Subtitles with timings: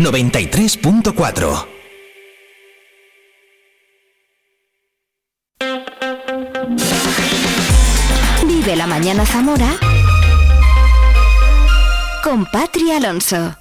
[0.00, 1.66] 93.4.
[8.46, 9.76] Vive la mañana Zamora
[12.24, 13.54] con Patri Alonso.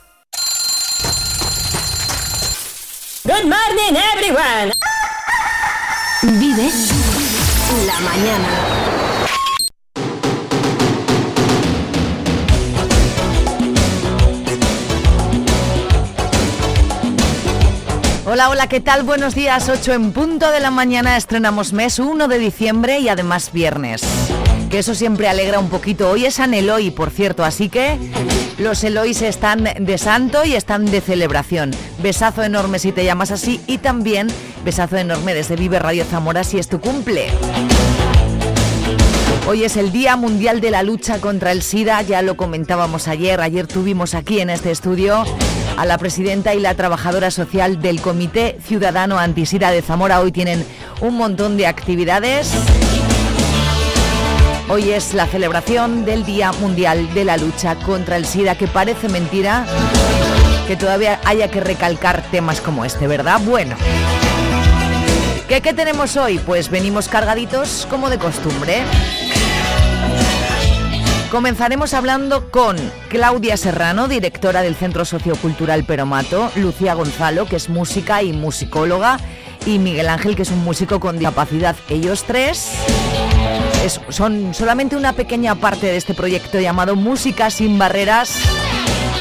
[3.25, 4.71] Good morning everyone.
[6.39, 6.71] Vive
[7.85, 8.78] la mañana.
[18.31, 19.01] Hola, hola, ¿qué tal?
[19.01, 23.51] Buenos días, 8 en punto de la mañana, estrenamos mes 1 de diciembre y además
[23.51, 24.03] viernes.
[24.69, 26.11] Que eso siempre alegra un poquito.
[26.11, 27.97] Hoy es San Eloy, por cierto, así que
[28.59, 31.71] los Eloys están de santo y están de celebración.
[32.03, 34.27] Besazo enorme si te llamas así y también
[34.63, 37.31] besazo enorme desde Vive Radio Zamora si es tu cumple.
[39.47, 43.41] Hoy es el Día Mundial de la Lucha contra el SIDA, ya lo comentábamos ayer,
[43.41, 45.25] ayer tuvimos aquí en este estudio
[45.79, 50.19] a la presidenta y la trabajadora social del Comité Ciudadano Antisida de Zamora.
[50.19, 50.65] Hoy tienen
[50.99, 52.51] un montón de actividades.
[54.67, 59.07] Hoy es la celebración del Día Mundial de la Lucha contra el SIDA, que parece
[59.07, 59.65] mentira
[60.67, 63.39] que todavía haya que recalcar temas como este, ¿verdad?
[63.45, 63.77] Bueno.
[65.47, 66.39] ¿Qué, ¿Qué tenemos hoy?
[66.39, 68.83] Pues venimos cargaditos como de costumbre.
[71.31, 72.75] Comenzaremos hablando con
[73.09, 79.19] Claudia Serrano, directora del Centro Sociocultural Peromato, Lucía Gonzalo, que es música y musicóloga,
[79.65, 81.75] y Miguel Ángel, que es un músico con discapacidad.
[81.87, 82.69] Ellos tres
[83.85, 88.31] es- son solamente una pequeña parte de este proyecto llamado Música sin Barreras,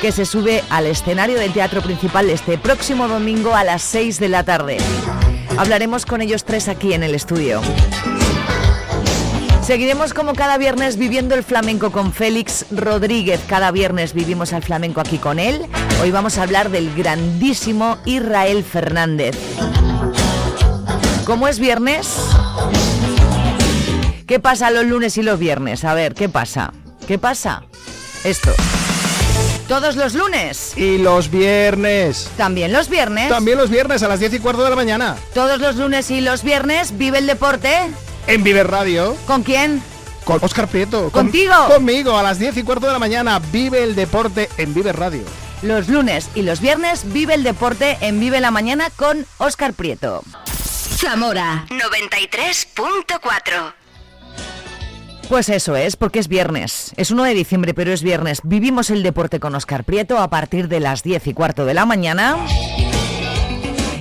[0.00, 4.30] que se sube al escenario del Teatro Principal este próximo domingo a las 6 de
[4.30, 4.78] la tarde.
[5.58, 7.60] Hablaremos con ellos tres aquí en el estudio.
[9.68, 13.38] Seguiremos como cada viernes viviendo el flamenco con Félix Rodríguez.
[13.46, 15.66] Cada viernes vivimos el flamenco aquí con él.
[16.00, 19.36] Hoy vamos a hablar del grandísimo Israel Fernández.
[21.26, 22.08] ¿Cómo es viernes?
[24.26, 25.84] ¿Qué pasa los lunes y los viernes?
[25.84, 26.72] A ver, ¿qué pasa?
[27.06, 27.64] ¿Qué pasa?
[28.24, 28.54] Esto.
[29.68, 30.72] Todos los lunes.
[30.78, 32.30] Y los viernes.
[32.38, 33.28] También los viernes.
[33.28, 35.16] También los viernes a las 10 y cuarto de la mañana.
[35.34, 37.90] Todos los lunes y los viernes vive el deporte.
[38.28, 39.16] En Viver Radio.
[39.26, 39.82] ¿Con quién?
[40.24, 41.04] Con Oscar Prieto.
[41.10, 41.54] Con- ¿Contigo?
[41.68, 43.38] conmigo a las 10 y cuarto de la mañana.
[43.50, 45.22] Vive el deporte en Viver Radio.
[45.62, 50.22] Los lunes y los viernes vive el deporte en Vive la Mañana con Óscar Prieto.
[50.54, 53.74] Zamora 93.4.
[55.28, 56.92] Pues eso es, porque es viernes.
[56.96, 58.40] Es 1 de diciembre, pero es viernes.
[58.44, 61.84] Vivimos el deporte con Óscar Prieto a partir de las 10 y cuarto de la
[61.86, 62.36] mañana.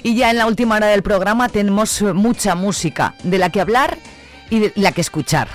[0.03, 3.97] Y ya en la última hora del programa tenemos mucha música de la que hablar
[4.49, 5.47] y la que escuchar.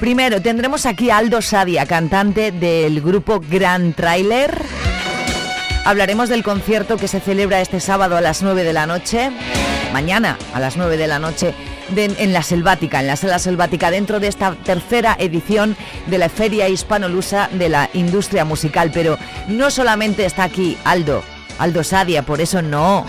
[0.00, 4.50] Primero tendremos aquí a Aldo Sadia, cantante del grupo Grand Trailer.
[5.84, 9.30] Hablaremos del concierto que se celebra este sábado a las 9 de la noche,
[9.92, 11.54] mañana a las 9 de la noche,
[11.96, 16.68] en la Selvática, en la Sala Selvática, dentro de esta tercera edición de la Feria
[16.68, 18.90] Hispanolusa de la Industria Musical.
[18.94, 19.18] Pero
[19.48, 21.22] no solamente está aquí Aldo,
[21.58, 23.04] Aldo Sadia, por eso no.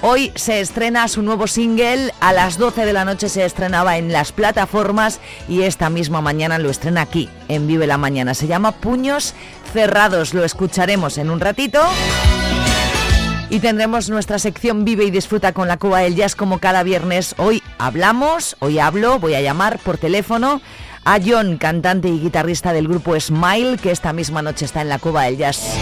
[0.00, 4.12] Hoy se estrena su nuevo single, a las 12 de la noche se estrenaba en
[4.12, 8.34] las plataformas y esta misma mañana lo estrena aquí, en Vive la Mañana.
[8.34, 9.34] Se llama Puños
[9.72, 11.80] Cerrados, lo escucharemos en un ratito.
[13.50, 17.34] Y tendremos nuestra sección Vive y Disfruta con la Cuba del Jazz como cada viernes.
[17.36, 20.60] Hoy hablamos, hoy hablo, voy a llamar por teléfono
[21.04, 25.00] a John, cantante y guitarrista del grupo Smile, que esta misma noche está en la
[25.00, 25.74] Cuba del Jazz.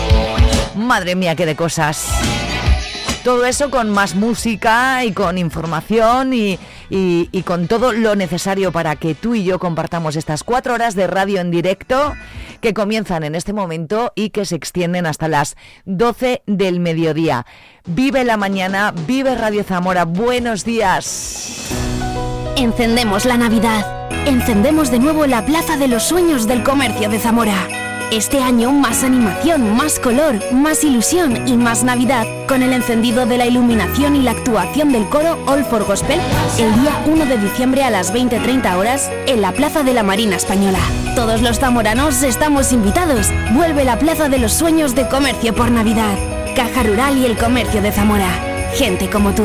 [0.74, 2.06] Madre mía, qué de cosas.
[3.26, 6.60] Todo eso con más música y con información y,
[7.44, 11.40] con todo lo necesario para que tú y yo compartamos estas cuatro horas de radio
[11.40, 12.14] en directo
[12.60, 15.56] que comienzan en este momento y que se extienden hasta las
[15.86, 17.46] 12 del mediodía.
[17.84, 20.04] Vive la mañana, vive Radio Zamora.
[20.04, 21.68] Buenos días.
[22.54, 24.08] Encendemos la Navidad.
[24.28, 27.85] Encendemos de nuevo la Plaza de los Sueños del Comercio de Zamora.
[28.12, 33.36] Este año más animación, más color, más ilusión y más Navidad con el encendido de
[33.36, 36.20] la iluminación y la actuación del coro All for Gospel
[36.58, 40.36] el día 1 de diciembre a las 20.30 horas en la Plaza de la Marina
[40.36, 40.78] Española.
[41.16, 43.32] Todos los zamoranos estamos invitados.
[43.52, 46.16] Vuelve la Plaza de los Sueños de Comercio por Navidad.
[46.54, 48.30] Caja Rural y el Comercio de Zamora.
[48.74, 49.44] Gente como tú.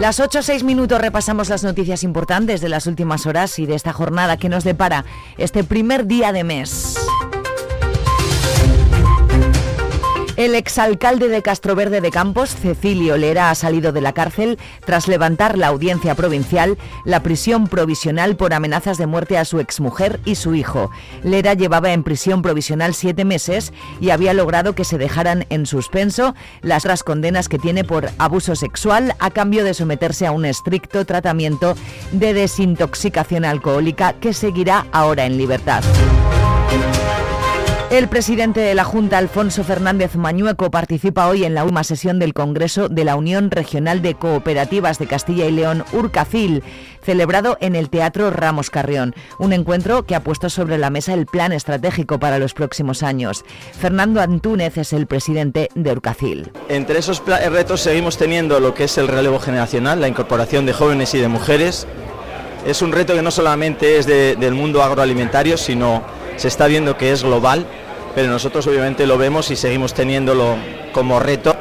[0.00, 3.74] Las 8 o 6 minutos repasamos las noticias importantes de las últimas horas y de
[3.74, 5.04] esta jornada que nos depara
[5.36, 7.03] este primer día de mes.
[10.36, 15.56] El exalcalde de Castroverde de Campos, Cecilio Lera, ha salido de la cárcel tras levantar
[15.56, 20.56] la audiencia provincial la prisión provisional por amenazas de muerte a su exmujer y su
[20.56, 20.90] hijo.
[21.22, 26.34] Lera llevaba en prisión provisional siete meses y había logrado que se dejaran en suspenso
[26.62, 31.04] las otras condenas que tiene por abuso sexual a cambio de someterse a un estricto
[31.04, 31.76] tratamiento
[32.10, 35.84] de desintoxicación alcohólica que seguirá ahora en libertad.
[37.94, 42.34] El presidente de la Junta, Alfonso Fernández Mañueco, participa hoy en la última sesión del
[42.34, 46.64] Congreso de la Unión Regional de Cooperativas de Castilla y León, Urcafil,
[47.04, 49.14] celebrado en el Teatro Ramos Carrión.
[49.38, 53.44] Un encuentro que ha puesto sobre la mesa el plan estratégico para los próximos años.
[53.78, 56.50] Fernando Antúnez es el presidente de Urcafil.
[56.68, 61.14] Entre esos retos seguimos teniendo lo que es el relevo generacional, la incorporación de jóvenes
[61.14, 61.86] y de mujeres.
[62.66, 66.02] Es un reto que no solamente es de, del mundo agroalimentario, sino
[66.34, 67.64] se está viendo que es global
[68.14, 70.56] pero nosotros obviamente lo vemos y seguimos teniéndolo
[70.92, 71.56] como reto.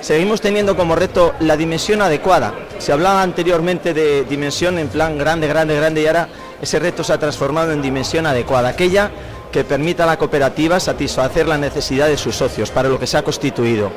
[0.00, 2.54] Seguimos teniendo como reto la dimensión adecuada.
[2.78, 6.28] Se hablaba anteriormente de dimensión en plan grande, grande, grande y ahora
[6.60, 9.10] ese reto se ha transformado en dimensión adecuada, aquella
[9.50, 13.16] que permita a la cooperativa satisfacer la necesidad de sus socios, para lo que se
[13.16, 13.90] ha constituido.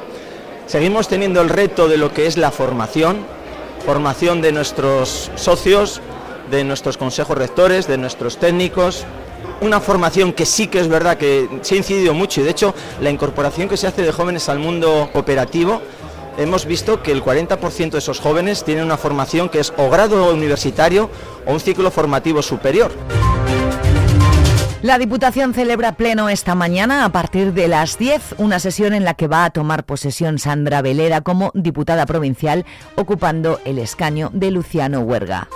[0.68, 3.26] Seguimos teniendo el reto de lo que es la formación,
[3.86, 6.02] formación de nuestros socios,
[6.52, 9.06] de nuestros consejos rectores, de nuestros técnicos,
[9.62, 12.74] una formación que sí que es verdad que se ha incidido mucho y de hecho
[13.02, 15.82] la incorporación que se hace de jóvenes al mundo cooperativo
[16.38, 20.34] hemos visto que el 40% de esos jóvenes tienen una formación que es o grado
[20.34, 21.10] universitario
[21.46, 22.92] o un ciclo formativo superior.
[24.84, 29.16] La Diputación celebra pleno esta mañana a partir de las 10, una sesión en la
[29.16, 32.64] que va a tomar posesión Sandra Velera como diputada provincial,
[32.96, 35.50] ocupando el escaño de Luciano Huerga.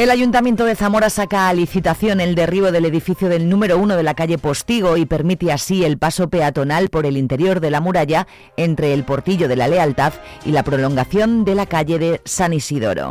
[0.00, 4.02] El Ayuntamiento de Zamora saca a licitación el derribo del edificio del número uno de
[4.02, 8.26] la calle Postigo y permite así el paso peatonal por el interior de la muralla
[8.56, 10.14] entre el Portillo de la Lealtad
[10.46, 13.10] y la prolongación de la calle de San Isidoro.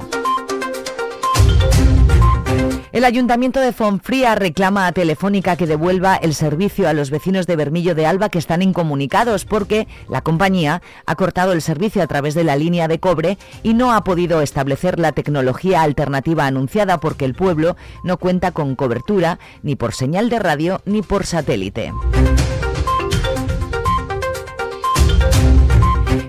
[2.92, 7.56] El Ayuntamiento de Fonfría reclama a Telefónica que devuelva el servicio a los vecinos de
[7.56, 12.34] Bermillo de Alba que están incomunicados porque la compañía ha cortado el servicio a través
[12.34, 17.26] de la línea de cobre y no ha podido establecer la tecnología alternativa anunciada porque
[17.26, 21.94] el pueblo no cuenta con cobertura ni por señal de radio ni por satélite.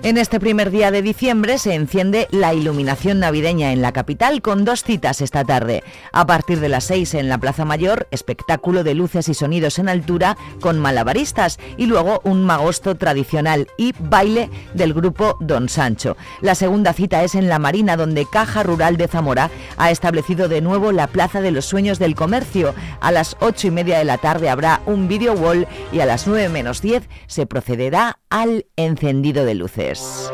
[0.03, 4.65] En este primer día de diciembre se enciende la iluminación navideña en la capital con
[4.65, 5.83] dos citas esta tarde.
[6.11, 9.89] A partir de las 6 en la Plaza Mayor, espectáculo de luces y sonidos en
[9.89, 16.17] altura con malabaristas y luego un magosto tradicional y baile del grupo Don Sancho.
[16.41, 20.61] La segunda cita es en la Marina donde Caja Rural de Zamora ha establecido de
[20.61, 22.73] nuevo la Plaza de los Sueños del Comercio.
[23.01, 26.25] A las 8 y media de la tarde habrá un video wall y a las
[26.25, 30.31] 9 menos 10 se procederá al encendido de luces.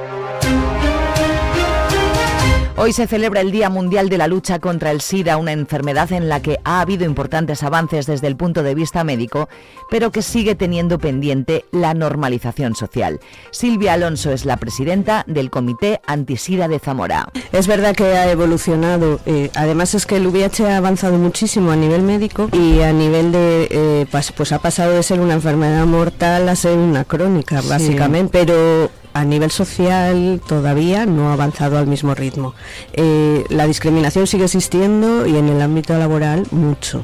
[2.80, 6.30] Hoy se celebra el Día Mundial de la Lucha contra el SIDA, una enfermedad en
[6.30, 9.50] la que ha habido importantes avances desde el punto de vista médico,
[9.90, 13.20] pero que sigue teniendo pendiente la normalización social.
[13.50, 17.30] Silvia Alonso es la presidenta del Comité Antisida de Zamora.
[17.52, 21.76] Es verdad que ha evolucionado, eh, además es que el VIH ha avanzado muchísimo a
[21.76, 25.88] nivel médico y a nivel de, eh, pues, pues, ha pasado de ser una enfermedad
[25.88, 31.88] mortal a ser una crónica, básicamente, pero a nivel social todavía no ha avanzado al
[31.88, 32.54] mismo ritmo.
[32.94, 37.04] Eh, la discriminación sigue existiendo y en el ámbito laboral mucho.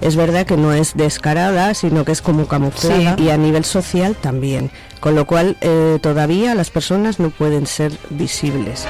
[0.00, 4.14] Es verdad que no es descarada, sino que es como camuflada y a nivel social
[4.14, 8.86] también, con lo cual eh, todavía las personas no pueden ser visibles.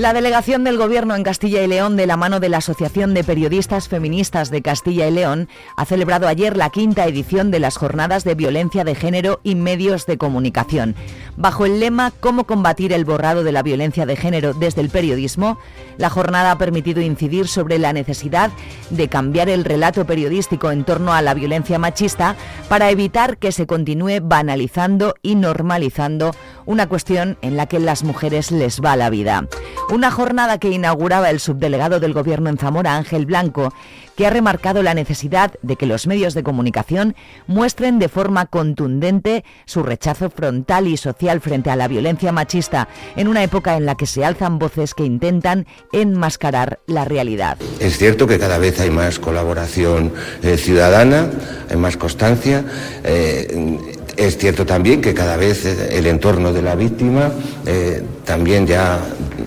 [0.00, 3.22] La delegación del Gobierno en Castilla y León, de la mano de la Asociación de
[3.22, 8.24] Periodistas Feministas de Castilla y León, ha celebrado ayer la quinta edición de las Jornadas
[8.24, 10.94] de Violencia de Género y Medios de Comunicación.
[11.36, 15.58] Bajo el lema Cómo combatir el borrado de la violencia de género desde el periodismo,
[15.98, 18.50] la jornada ha permitido incidir sobre la necesidad
[18.88, 22.36] de cambiar el relato periodístico en torno a la violencia machista
[22.70, 28.50] para evitar que se continúe banalizando y normalizando una cuestión en la que las mujeres
[28.50, 29.46] les va la vida.
[29.90, 33.74] Una jornada que inauguraba el subdelegado del Gobierno en Zamora, Ángel Blanco,
[34.16, 37.16] que ha remarcado la necesidad de que los medios de comunicación
[37.48, 43.26] muestren de forma contundente su rechazo frontal y social frente a la violencia machista en
[43.26, 47.58] una época en la que se alzan voces que intentan enmascarar la realidad.
[47.80, 50.12] Es cierto que cada vez hay más colaboración
[50.44, 51.30] eh, ciudadana,
[51.68, 52.64] hay más constancia.
[53.02, 57.32] Eh, es cierto también que cada vez el entorno de la víctima
[57.64, 59.00] eh, también ya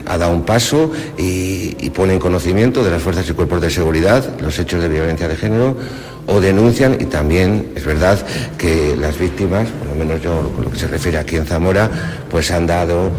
[0.07, 4.27] ha dado un paso y, pone en conocimiento de las fuerzas y cuerpos de seguridad
[4.41, 5.77] los hechos de violencia de género
[6.25, 8.17] o denuncian y también es verdad
[8.57, 11.91] que las víctimas, por lo menos yo con lo que se refiere aquí en Zamora,
[12.31, 13.11] pues han dado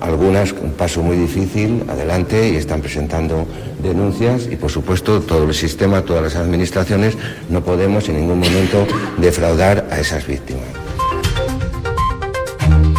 [0.00, 3.46] algunas un paso muy difícil adelante y están presentando
[3.82, 7.18] denuncias y por supuesto todo el sistema, todas las administraciones
[7.50, 8.86] no podemos en ningún momento
[9.18, 10.75] defraudar a esas víctimas.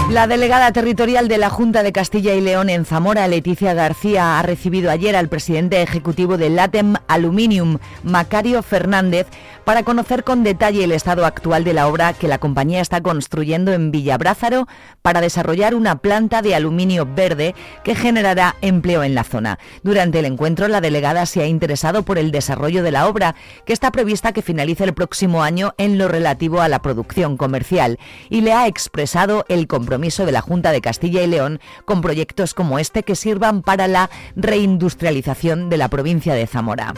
[0.10, 4.42] La delegada territorial de la Junta de Castilla y León en Zamora, Leticia García, ha
[4.42, 9.28] recibido ayer al presidente ejecutivo de LATEM Aluminium, Macario Fernández,
[9.66, 13.74] para conocer con detalle el estado actual de la obra que la compañía está construyendo
[13.74, 14.66] en Villabrázaro
[15.02, 19.60] para desarrollar una planta de aluminio verde que generará empleo en la zona.
[19.84, 23.36] Durante el encuentro, la delegada se ha interesado por el desarrollo de la obra,
[23.66, 28.00] que está prevista que finalice el próximo año en lo relativo a la producción comercial,
[28.30, 32.54] y le ha expresado el compromiso de la Junta de Castilla y León con proyectos
[32.54, 36.94] como este que sirvan para la reindustrialización de la provincia de Zamora.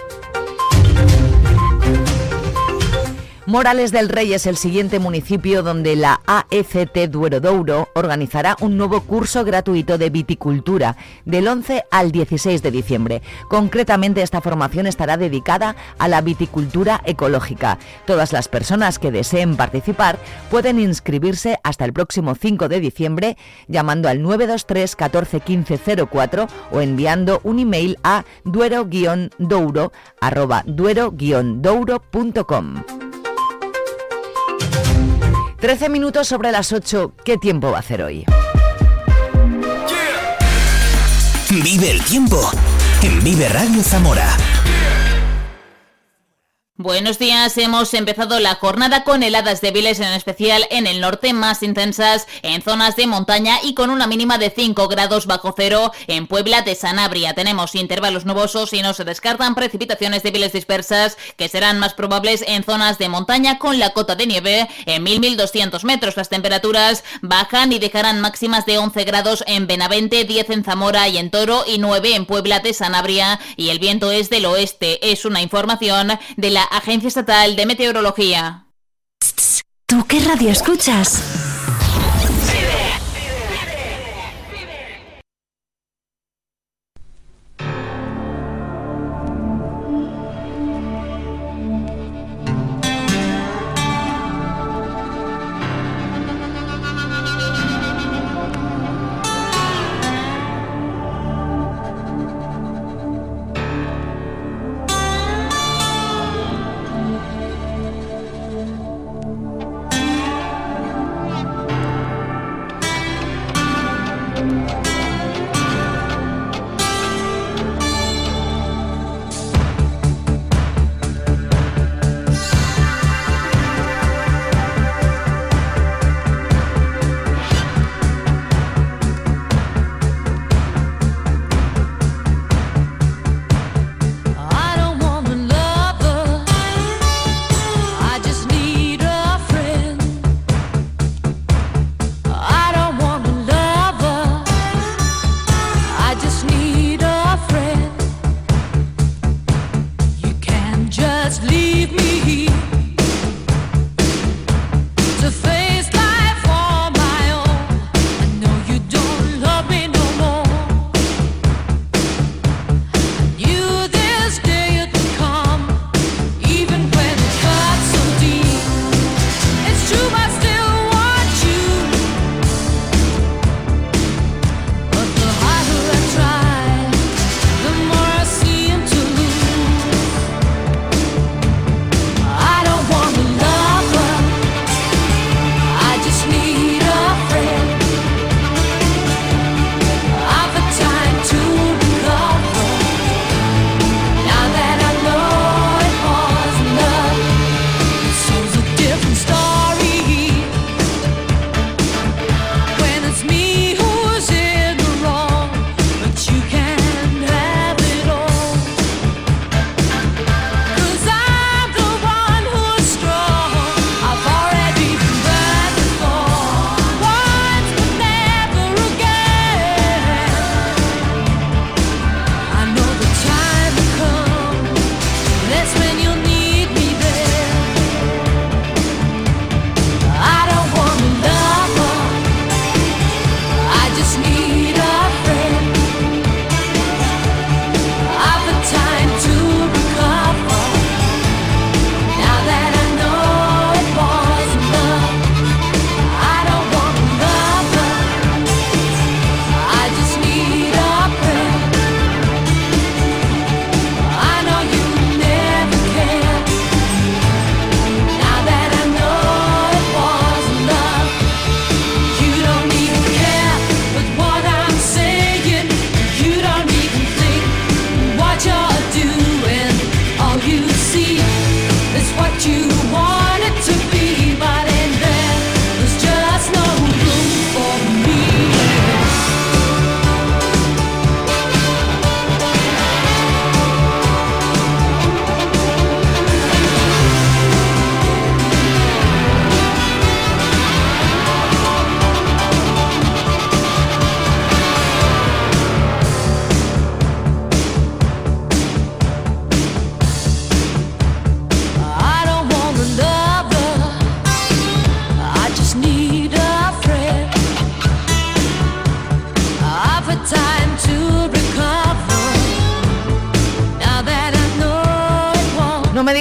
[3.49, 9.01] Morales del Rey es el siguiente municipio donde la AECT Duero Douro organizará un nuevo
[9.01, 13.23] curso gratuito de viticultura del 11 al 16 de diciembre.
[13.47, 17.79] Concretamente, esta formación estará dedicada a la viticultura ecológica.
[18.05, 20.19] Todas las personas que deseen participar
[20.51, 23.35] pueden inscribirse hasta el próximo 5 de diciembre
[23.67, 29.91] llamando al 923 14 15 04 o enviando un email a duero-douro
[30.67, 33.08] duero-douro.com.
[35.59, 37.13] 13 minutos sobre las 8.
[37.25, 38.25] ¿Qué tiempo va a hacer hoy?
[41.49, 42.51] Vive el tiempo
[43.01, 44.37] en Vive Radio Zamora.
[46.81, 51.61] Buenos días, hemos empezado la jornada con heladas débiles en especial en el norte más
[51.61, 56.25] intensas en zonas de montaña y con una mínima de 5 grados bajo cero en
[56.25, 57.33] Puebla de Sanabria.
[57.33, 62.63] Tenemos intervalos nubosos y no se descartan precipitaciones débiles dispersas que serán más probables en
[62.63, 66.15] zonas de montaña con la cota de nieve en 1000-1200 metros.
[66.15, 71.17] Las temperaturas bajan y dejarán máximas de 11 grados en Benavente, 10 en Zamora y
[71.17, 75.11] en Toro y 9 en Puebla de Sanabria y el viento es del oeste.
[75.11, 78.65] Es una información de la Agencia Estatal de Meteorología.
[79.85, 81.21] ¿Tú qué radio escuchas?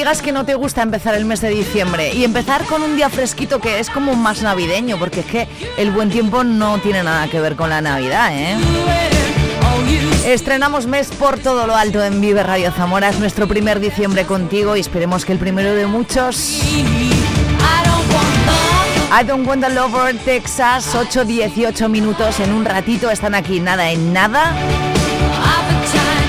[0.09, 3.11] Digas que no te gusta empezar el mes de diciembre y empezar con un día
[3.11, 7.29] fresquito que es como más navideño, porque es que el buen tiempo no tiene nada
[7.29, 8.57] que ver con la Navidad, ¿eh?
[10.25, 13.11] Estrenamos mes por todo lo alto en Vive Radio Zamora.
[13.11, 16.63] Es nuestro primer diciembre contigo y esperemos que el primero de muchos.
[19.13, 23.11] I don't want the lover, Texas, 8-18 minutos en un ratito.
[23.11, 24.55] Están aquí, nada en nada.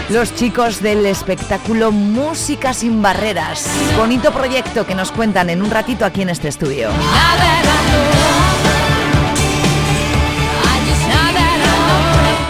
[0.09, 3.69] Los chicos del espectáculo Música sin Barreras.
[3.95, 6.89] Bonito proyecto que nos cuentan en un ratito aquí en este estudio.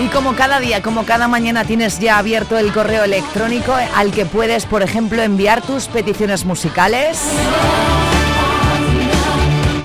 [0.01, 4.25] Y como cada día, como cada mañana tienes ya abierto el correo electrónico al que
[4.25, 7.19] puedes, por ejemplo, enviar tus peticiones musicales.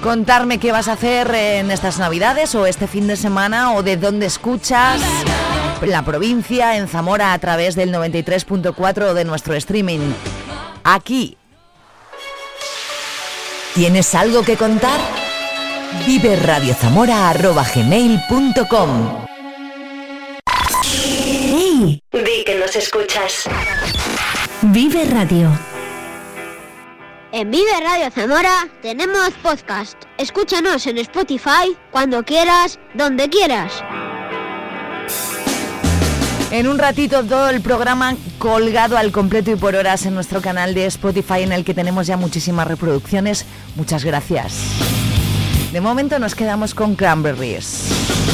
[0.00, 3.96] Contarme qué vas a hacer en estas navidades o este fin de semana o de
[3.96, 5.00] dónde escuchas
[5.82, 10.12] la provincia, en Zamora a través del 93.4 de nuestro streaming.
[10.82, 11.36] Aquí.
[13.74, 15.00] ¿Tienes algo que contar?
[16.06, 19.24] Vive radiozamora.gmail.com
[20.82, 22.00] ¡Hey!
[22.12, 23.44] Di que nos escuchas.
[24.62, 25.48] Vive Radio.
[27.32, 30.00] En Vive Radio Zamora tenemos podcast.
[30.18, 33.82] Escúchanos en Spotify cuando quieras, donde quieras.
[36.54, 40.72] En un ratito todo el programa colgado al completo y por horas en nuestro canal
[40.72, 43.44] de Spotify en el que tenemos ya muchísimas reproducciones.
[43.74, 44.54] Muchas gracias.
[45.72, 48.33] De momento nos quedamos con Cranberries.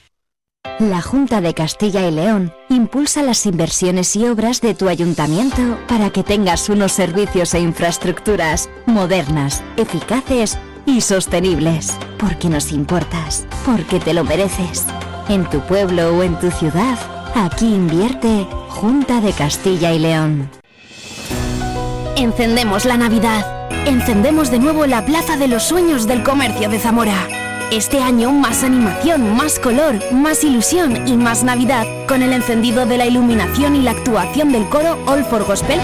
[0.81, 6.09] La Junta de Castilla y León impulsa las inversiones y obras de tu ayuntamiento para
[6.09, 11.95] que tengas unos servicios e infraestructuras modernas, eficaces y sostenibles.
[12.17, 14.87] Porque nos importas, porque te lo mereces.
[15.29, 16.97] En tu pueblo o en tu ciudad,
[17.35, 20.49] aquí invierte Junta de Castilla y León.
[22.15, 23.69] Encendemos la Navidad.
[23.85, 27.40] Encendemos de nuevo la Plaza de los Sueños del Comercio de Zamora.
[27.71, 32.97] Este año más animación, más color, más ilusión y más Navidad con el encendido de
[32.97, 35.79] la iluminación y la actuación del coro All for Gospel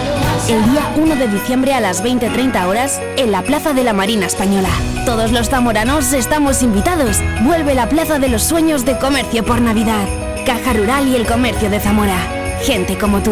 [0.50, 4.26] el día 1 de diciembre a las 20.30 horas en la Plaza de la Marina
[4.26, 4.68] Española.
[5.06, 7.22] Todos los zamoranos estamos invitados.
[7.44, 10.10] Vuelve la Plaza de los Sueños de Comercio por Navidad.
[10.46, 12.18] Caja Rural y el Comercio de Zamora.
[12.64, 13.32] Gente como tú.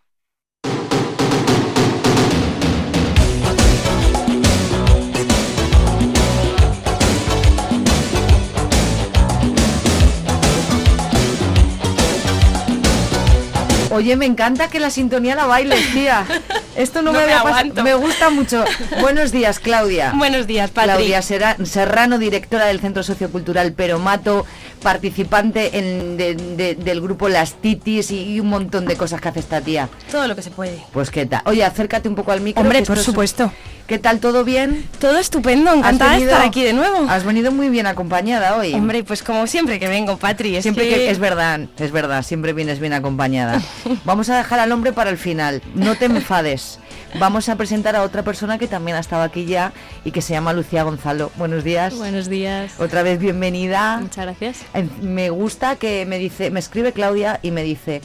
[13.91, 16.25] Oye, me encanta que la sintonía la bailes, tía.
[16.75, 17.83] Esto no, No me, me aguanto.
[17.83, 18.63] Me gusta mucho.
[19.01, 20.13] Buenos días, Claudia.
[20.15, 20.91] Buenos días, Patri.
[20.91, 24.45] Claudia Serra- Serrano, directora del Centro Sociocultural Peromato,
[24.81, 29.29] participante en- de- de- del grupo Las Titis y, y un montón de cosas que
[29.29, 29.89] hace esta tía.
[30.11, 30.81] Todo lo que se puede.
[30.93, 31.41] Pues qué tal.
[31.45, 32.61] Oye, acércate un poco al micro.
[32.61, 33.51] Hombre, por es- supuesto.
[33.87, 34.19] ¿Qué tal?
[34.19, 34.87] ¿Todo bien?
[34.99, 37.07] Todo estupendo, encantada de estar aquí de nuevo.
[37.09, 38.73] Has venido muy bien acompañada hoy.
[38.73, 40.55] Hombre, pues como siempre que vengo, Patri.
[40.55, 40.95] Es Siempre que...
[40.95, 41.09] que...
[41.11, 43.61] es verdad, es verdad, siempre vienes bien acompañada.
[44.05, 45.61] Vamos a dejar al hombre para el final.
[45.75, 46.60] No te enfades.
[47.19, 49.73] Vamos a presentar a otra persona que también ha estado aquí ya
[50.05, 51.31] y que se llama Lucía Gonzalo.
[51.35, 51.95] Buenos días.
[51.95, 52.73] Buenos días.
[52.79, 53.97] Otra vez bienvenida.
[54.01, 54.59] Muchas gracias.
[55.01, 58.01] Me gusta que me dice, me escribe Claudia y me dice,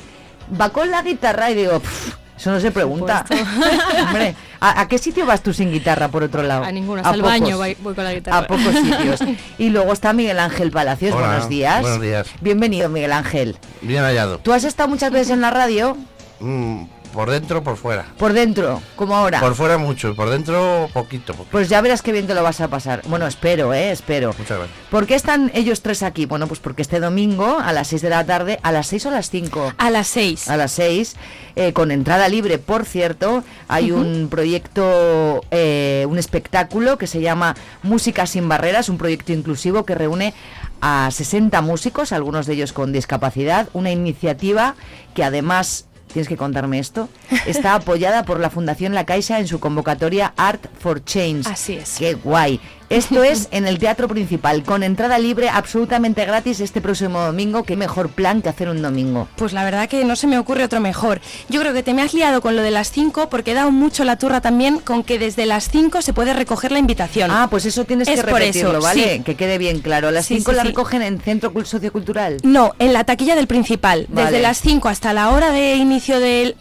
[0.61, 3.25] va con la guitarra y digo, "Pff, eso no se pregunta.
[4.03, 6.65] Hombre, ¿a, a qué sitio vas tú sin guitarra por otro lado?
[6.65, 8.39] A ninguno, A hasta baño voy, voy con la guitarra.
[8.39, 9.21] A pocos sitios.
[9.59, 11.15] Y luego está Miguel Ángel Palacios.
[11.15, 11.81] Hola, buenos días.
[11.81, 12.27] buenos días.
[12.41, 13.57] Bienvenido, Miguel Ángel.
[13.81, 14.39] Bien hallado.
[14.39, 15.97] ¿Tú has estado muchas veces en la radio?
[16.41, 16.83] Mm,
[17.17, 18.05] por dentro, por fuera.
[18.19, 19.41] Por dentro, como ahora.
[19.41, 21.33] Por fuera mucho, por dentro poquito.
[21.33, 21.51] poquito.
[21.51, 23.01] Pues ya verás qué bien te lo vas a pasar.
[23.07, 23.91] Bueno, espero, ¿eh?
[23.91, 24.35] Espero.
[24.39, 24.79] Muchas gracias.
[24.91, 26.27] ¿Por qué están ellos tres aquí?
[26.27, 29.09] Bueno, pues porque este domingo a las 6 de la tarde, a las 6 o
[29.09, 29.73] a las 5.
[29.79, 30.49] A las 6.
[30.51, 31.17] A las 6,
[31.57, 37.57] eh, con entrada libre, por cierto, hay un proyecto, eh, un espectáculo que se llama
[37.83, 40.35] Música sin Barreras, un proyecto inclusivo que reúne
[40.83, 44.75] a 60 músicos, algunos de ellos con discapacidad, una iniciativa
[45.15, 47.09] que además, tienes que contarme esto,
[47.47, 51.47] está apoyada por la Fundación La Caixa en su convocatoria Art for Change.
[51.49, 51.97] Así es.
[51.99, 52.61] ¡Qué guay!
[52.89, 57.65] Esto es en el Teatro Principal, con entrada libre, absolutamente gratis este próximo domingo.
[57.65, 59.27] ¿Qué mejor plan que hacer un domingo?
[59.35, 61.21] Pues la verdad que no se me ocurre otro mejor.
[61.49, 63.73] Yo creo que te me has liado con lo de las 5 porque he dado
[63.73, 67.31] mucho la turra también con que desde las 5 se puede recoger la invitación.
[67.33, 69.17] Ah, pues eso tienes Es que por repetirlo, eso, ¿vale?
[69.17, 69.23] sí.
[69.25, 70.13] Que quede bien claro.
[70.13, 72.37] Las Sí, 5 sí, la recogen en Centro Cul- Sociocultural.
[72.45, 74.07] No, en la taquilla del principal.
[74.11, 74.31] Vale.
[74.31, 76.55] Desde las 5 hasta la hora de inicio del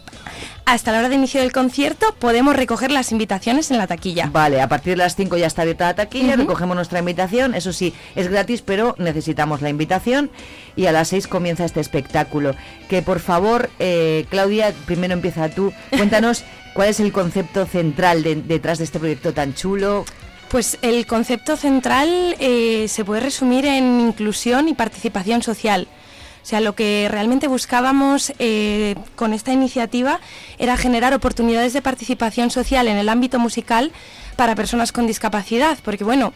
[0.66, 4.28] hasta la hora de inicio del concierto podemos recoger las invitaciones en la taquilla.
[4.32, 7.72] Vale, a partir de las 5 ya está abierta la taquilla, recogemos nuestra invitación, eso
[7.72, 10.30] sí, es gratis, pero necesitamos la invitación
[10.74, 12.54] y a las 6 comienza este espectáculo.
[12.88, 18.34] Que por favor, eh, Claudia, primero empieza tú, cuéntanos cuál es el concepto central de-
[18.36, 20.04] detrás de este proyecto tan chulo.
[20.48, 25.88] Pues el concepto central eh, se puede resumir en inclusión y participación social.
[26.46, 30.20] O sea, lo que realmente buscábamos eh, con esta iniciativa
[30.58, 33.90] era generar oportunidades de participación social en el ámbito musical
[34.36, 36.32] para personas con discapacidad, porque bueno,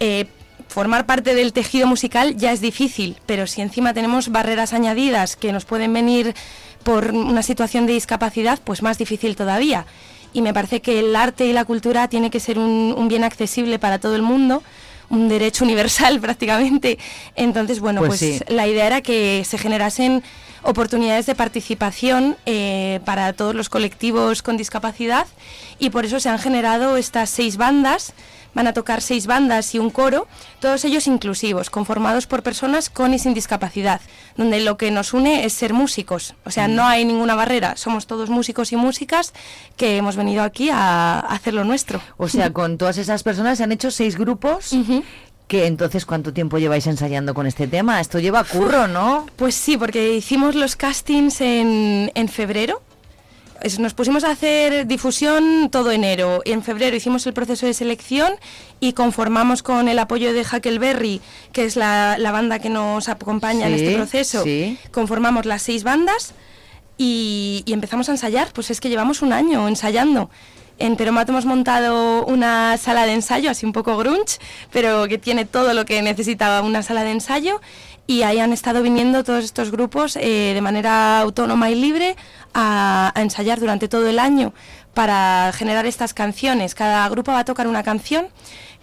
[0.00, 0.26] eh,
[0.66, 5.52] formar parte del tejido musical ya es difícil, pero si encima tenemos barreras añadidas que
[5.52, 6.34] nos pueden venir
[6.82, 9.86] por una situación de discapacidad, pues más difícil todavía.
[10.32, 13.22] Y me parece que el arte y la cultura tiene que ser un, un bien
[13.22, 14.64] accesible para todo el mundo,
[15.10, 16.98] un derecho universal prácticamente.
[17.36, 18.40] Entonces, bueno, Pues pues, sí.
[18.48, 20.22] la idea era que se generasen
[20.62, 25.26] oportunidades de participación eh, para todos los colectivos con discapacidad
[25.78, 28.14] y por eso se han generado estas seis bandas
[28.54, 30.26] van a tocar seis bandas y un coro,
[30.60, 34.00] todos ellos inclusivos, conformados por personas con y sin discapacidad,
[34.36, 36.34] donde lo que nos une es ser músicos.
[36.44, 39.32] O sea, no hay ninguna barrera, somos todos músicos y músicas
[39.76, 42.00] que hemos venido aquí a, hacer lo nuestro.
[42.16, 44.74] O sea, con todas esas personas se han hecho seis grupos.
[45.46, 48.00] Que entonces, ¿cuánto tiempo lleváis ensayando con este tema?
[48.00, 49.26] Esto lleva curro, ¿no?
[49.36, 52.80] Pues sí, porque hicimos los castings en, en febrero
[53.78, 56.42] nos pusimos a hacer difusión todo enero.
[56.44, 58.34] En febrero hicimos el proceso de selección
[58.78, 61.20] y conformamos con el apoyo de Huckleberry,
[61.52, 64.44] que es la, banda que nos acompaña en este proceso.
[64.90, 66.34] Conformamos las seis bandas
[66.98, 68.52] y, y, empezamos a ensayar.
[68.52, 70.30] Pues es que llevamos un año ensayando.
[70.78, 74.38] En Peromato hemos montado una sala de ensayo, así un poco grunge,
[74.72, 77.60] pero que tiene todo lo que necesitaba una sala de ensayo
[78.06, 82.16] y ahí han estado viniendo todos estos grupos eh, de manera autónoma y libre
[82.52, 84.52] a, ensayar durante todo el año
[84.92, 86.74] para generar estas canciones.
[86.74, 88.28] Cada grupo va a tocar una canción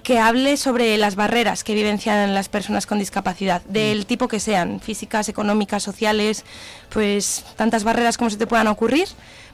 [0.04, 4.80] que hable sobre las barreras que vivencian las personas con discapacidad, del tipo que sean,
[4.80, 6.44] físicas, económicas, sociales,
[6.90, 9.08] pues tantas barreras como se te puedan ocurrir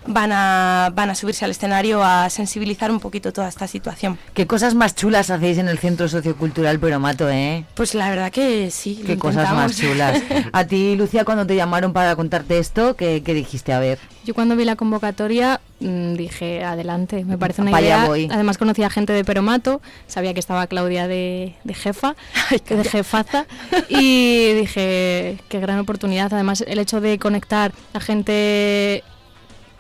[0.08, 4.18] van a, van a subirse al escenario a sensibilizar un poquito toda esta situación.
[4.34, 7.66] ¿Qué cosas más chulas hacéis en el Centro Sociocultural Peromato, eh?
[7.76, 9.04] Pues la verdad que sí.
[9.06, 10.22] Qué cosas más chulas.
[10.54, 13.74] A ti, Lucía, cuando te llamaron para contarte esto, ¿qué, dijiste?
[13.74, 14.00] A ver.
[14.26, 18.04] Yo cuando vi la convocatoria mm, dije, adelante, me parece una idea.
[18.32, 22.16] Además conocía gente de Peromato, sabía que estaba Claudia de, de jefa,
[22.70, 23.46] de jefaza,
[23.90, 26.34] y dije, qué gran oportunidad.
[26.34, 29.04] Además, el hecho de conectar a gente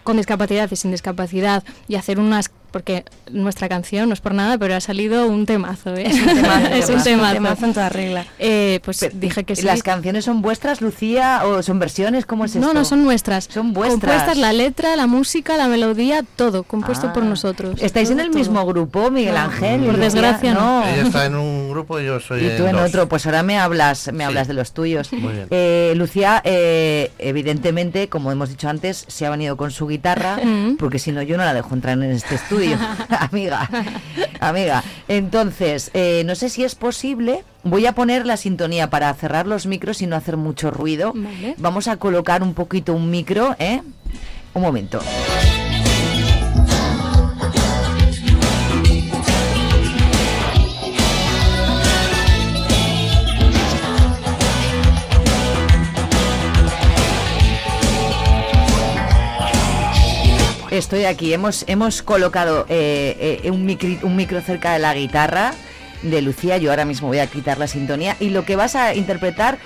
[0.07, 4.55] con discapacidad y sin discapacidad y hacer unas porque nuestra canción no es por nada,
[4.59, 6.03] pero ha salido un temazo, ¿eh?
[6.05, 8.23] Es un temazo, es un temazo, en toda regla.
[8.37, 9.63] Eh, pues dije que sí.
[9.63, 12.27] ¿Las canciones son vuestras, Lucía, o son versiones?
[12.27, 12.73] ¿Cómo es No, esto?
[12.75, 13.45] no, son nuestras.
[13.45, 14.11] Son vuestras.
[14.13, 17.25] Compuestas la letra, la música, la melodía, todo, compuesto por ah.
[17.25, 17.81] nosotros.
[17.81, 19.81] ¿Estáis en el mismo grupo, Miguel Ángel?
[19.83, 20.85] Por desgracia, no.
[20.85, 23.57] Ella está en un grupo y yo soy Y tú en, otro, pues ahora me
[23.57, 25.11] hablas, me hablas de los tuyos.
[25.13, 25.47] Muy bien.
[25.49, 30.37] Eh, Lucía, eh, evidentemente, como hemos dicho antes, se ha venido con su guitarra,
[30.77, 32.66] porque si no yo no la dejo entrar en este estudio.
[33.09, 33.69] amiga,
[34.39, 34.83] amiga.
[35.07, 37.43] Entonces, eh, no sé si es posible.
[37.63, 41.13] Voy a poner la sintonía para cerrar los micros y no hacer mucho ruido.
[41.57, 43.81] Vamos a colocar un poquito un micro, ¿eh?
[44.53, 44.99] Un momento.
[60.77, 61.33] Estoy aquí.
[61.33, 65.53] Hemos, hemos colocado eh, eh, un, micro, un micro cerca de la guitarra
[66.03, 66.57] de Lucía.
[66.57, 68.15] Yo ahora mismo voy a quitar la sintonía.
[68.19, 69.57] Y lo que vas a interpretar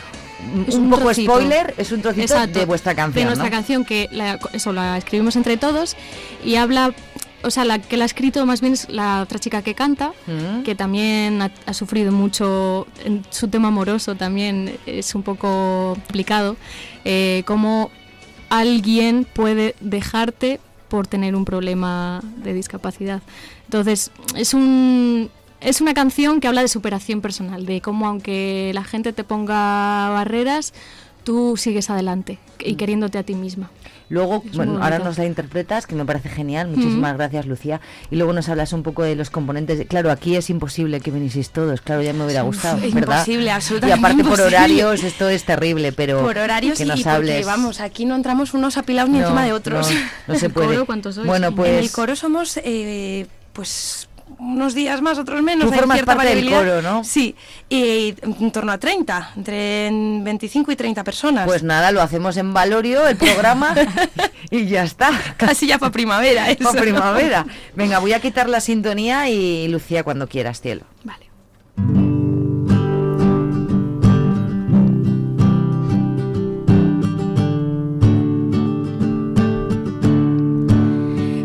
[0.67, 3.23] es un, poco spoiler, es un trocito de vuestra canción.
[3.23, 5.97] De nuestra canción, que la, eso la escribimos entre todos
[6.45, 6.93] y habla.
[7.43, 10.13] O sea, la que la ha escrito más bien es la otra chica que canta,
[10.27, 10.61] mm.
[10.61, 16.55] que también ha, sufrido mucho en su tema amoroso, también es un poco complicado.
[17.03, 17.89] Eh, cómo
[18.49, 20.59] alguien puede dejarte
[20.91, 23.21] por tener un problema de discapacidad.
[23.63, 25.29] Entonces, es un
[25.61, 30.09] es una canción que habla de superación personal, de cómo aunque la gente te ponga
[30.09, 30.73] barreras,
[31.23, 32.77] tú sigues adelante y mm.
[32.77, 33.71] queriéndote a ti misma.
[34.11, 36.67] Luego, bueno, ahora nos la interpretas, que me parece genial.
[36.67, 37.79] Muchísimas gracias, Lucía.
[38.09, 39.87] Y luego nos hablas un poco de los componentes.
[39.87, 41.79] Claro, aquí es imposible que vinieseis todos.
[41.79, 43.19] Claro, ya me hubiera gustado, es ¿verdad?
[43.19, 43.95] Imposible, absolutamente.
[43.95, 47.45] Y aparte por horarios, esto es terrible, pero por horarios que nos hables.
[47.45, 49.89] vamos, aquí no entramos unos apilados ni encima de otros.
[50.27, 50.83] No, se puede.
[51.25, 54.09] Bueno, pues en el coro somos, eh, pues
[54.41, 55.69] unos días más, otros menos.
[55.69, 57.03] Tú formas parte del coro, ¿no?
[57.03, 57.35] Sí,
[57.69, 61.45] y en torno a 30, entre 25 y 30 personas.
[61.45, 63.75] Pues nada, lo hacemos en Valorio, el programa,
[64.49, 65.11] y ya está.
[65.37, 66.63] Casi ya para primavera, eso.
[66.63, 67.45] Para primavera.
[67.75, 70.85] Venga, voy a quitar la sintonía y Lucía cuando quieras, cielo.
[71.03, 71.29] Vale.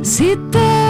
[0.03, 0.86] Si te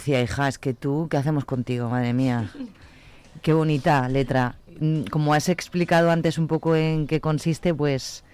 [0.00, 1.90] Lucía, hija, es que tú, ¿qué hacemos contigo?
[1.90, 2.50] Madre mía.
[3.42, 4.56] Qué bonita letra.
[4.80, 8.24] Mm, Como has explicado antes un poco en qué consiste, pues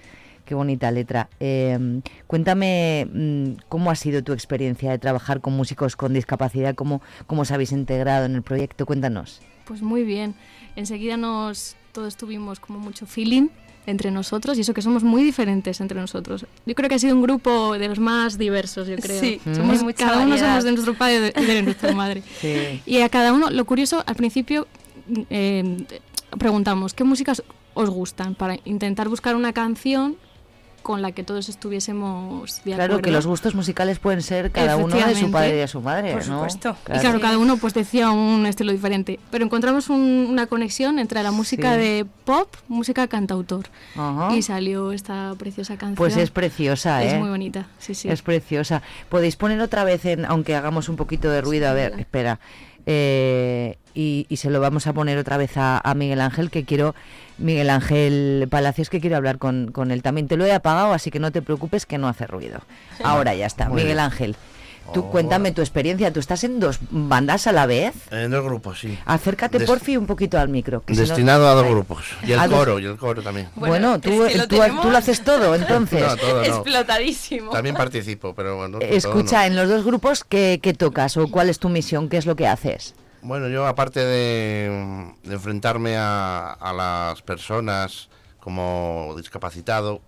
[0.45, 1.29] qué bonita letra.
[1.41, 7.03] Eh, cuéntame mm, cómo ha sido tu experiencia de trabajar con músicos con discapacidad, cómo,
[7.27, 8.87] cómo os habéis integrado en el proyecto.
[8.87, 9.43] Cuéntanos.
[9.65, 10.37] Pues muy bien.
[10.77, 13.49] Enseguida nos todos tuvimos como mucho feeling
[13.87, 16.47] entre nosotros y eso que somos muy diferentes entre nosotros.
[16.67, 19.21] Yo creo que ha sido un grupo de los más diversos, yo creo.
[19.21, 20.49] Sí, somos, mucha cada uno variedad.
[20.51, 22.23] somos de nuestro padre y de nuestra madre.
[22.41, 22.83] Sí.
[22.85, 24.67] Y a cada uno, lo curioso, al principio
[25.31, 25.77] eh,
[26.39, 27.43] preguntamos, ¿qué músicas
[27.75, 28.35] os gustan?
[28.35, 30.17] Para intentar buscar una canción
[30.87, 33.03] con la que todos estuviésemos de Claro acuerdo.
[33.03, 36.13] que los gustos musicales pueden ser cada uno de su padre y de su madre,
[36.13, 36.35] Por ¿no?
[36.49, 36.77] supuesto.
[36.95, 39.19] Y claro, cada uno pues decía un estilo diferente.
[39.33, 41.81] Pero encontramos un- una conexión entre la música Sí.
[41.81, 43.67] de pop, música cantautor.
[43.97, 44.37] Ajá.
[44.37, 45.97] Y salió esta preciosa canción.
[45.97, 47.15] Pues es preciosa, ¿eh?
[47.15, 48.09] Es muy bonita, sí, sí.
[48.09, 48.81] Es preciosa.
[49.09, 52.39] Podéis poner otra vez, en, aunque hagamos un poquito de ruido, a ver, espera.
[52.89, 56.65] Eh, y, y se lo vamos a poner otra vez a, a Miguel Ángel, que
[56.65, 56.95] quiero,
[57.39, 60.29] Miguel Ángel Palacios, que quiero hablar con, con él también.
[60.29, 62.61] Te lo he apagado, así que no te preocupes que no hace ruido.
[63.03, 63.69] Ahora ya está.
[63.69, 64.01] Muy Miguel bien.
[64.05, 64.37] Ángel,
[64.93, 65.11] tú Oh.
[65.11, 66.13] cuéntame tu experiencia.
[66.13, 67.95] ¿Tú estás en dos bandas a la vez?
[68.11, 68.99] En dos grupos, sí.
[69.05, 70.83] Acércate, Des- porfi, un poquito al micro.
[70.83, 72.05] que si no- Destinado a dos grupos.
[72.27, 73.49] Y el dos- coro, y el coro también.
[73.57, 76.01] Bueno, tú, es que lo tú, tenemos- tú lo haces todo, entonces.
[76.07, 76.43] No, todo no.
[76.43, 77.51] Explotadísimo.
[77.51, 78.79] También participo, pero bueno.
[78.79, 79.45] todo Escucha, no.
[79.47, 82.09] en los dos grupos, ¿qué, qué tocas o cuál es tu misión?
[82.09, 82.95] ¿Qué es lo que haces?
[83.23, 88.09] Bueno, yo aparte de, de enfrentarme a, a las personas
[88.39, 90.01] como discapacitado,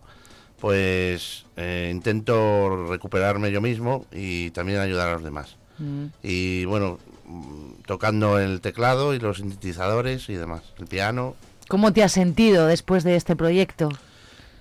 [0.60, 5.56] pues eh, intento recuperarme yo mismo y también ayudar a los demás.
[5.78, 6.06] Mm.
[6.22, 11.36] Y bueno, mm, tocando el teclado y los sintetizadores y demás, el piano.
[11.68, 13.88] ¿Cómo te has sentido después de este proyecto?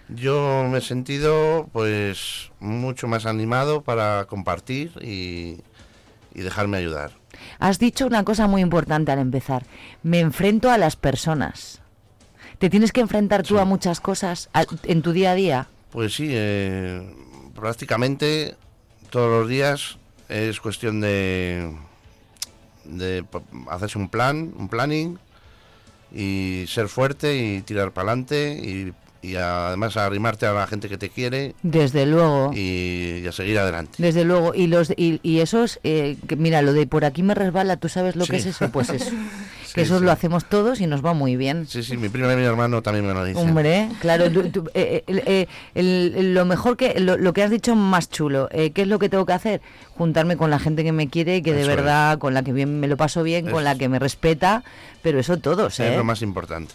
[0.10, 5.62] Yo me he sentido pues mucho más animado para compartir y,
[6.34, 7.12] y dejarme ayudar.
[7.60, 9.66] Has dicho una cosa muy importante al empezar.
[10.04, 11.82] Me enfrento a las personas.
[12.58, 14.50] ¿Te tienes que enfrentar tú a muchas cosas
[14.84, 15.68] en tu día a día?
[15.92, 17.02] Pues sí, eh,
[17.56, 18.56] prácticamente
[19.10, 19.98] todos los días
[20.30, 21.72] es cuestión de,
[22.86, 23.24] de
[23.70, 25.18] hacerse un plan, un planning
[26.14, 28.94] y ser fuerte y tirar para adelante y,
[29.28, 32.52] y además arrimarte a la gente que te quiere Desde luego.
[32.54, 33.94] y, y a seguir adelante.
[33.98, 34.54] Desde luego.
[34.54, 37.90] Y los y, y esos, eh, que mira, lo de por aquí me resbala, ¿tú
[37.90, 38.70] sabes lo que es eso?
[38.72, 39.12] Pues eso.
[39.78, 41.66] Que eso lo hacemos todos y nos va muy bien.
[41.68, 43.42] Sí, sí, mi prima y mi hermano también me lo dicen.
[43.48, 47.50] Hombre, claro, tú- tú- eh, eh, eh, el- lo mejor que lo, lo que has
[47.52, 49.62] dicho más chulo, eh, ¿qué es lo que tengo que hacer?
[49.96, 51.68] Juntarme con la gente que me quiere que de es.
[51.68, 54.64] verdad, con la que bien me lo paso bien, con la que me respeta,
[55.02, 56.74] pero eso todos, Es lo más importante.